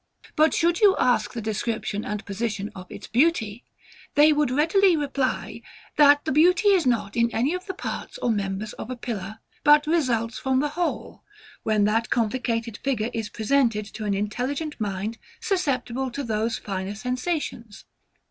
[0.35, 3.63] But should you ask the description and position of its beauty,
[4.15, 5.61] they would readily reply,
[5.95, 9.37] that the beauty is not in any of the parts or members of a pillar,
[9.63, 11.21] but results from the whole,
[11.61, 17.85] when that complicated figure is presented to an intelligent mind, susceptible to those finer sensations.